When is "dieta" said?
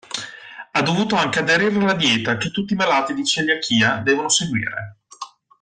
1.93-2.35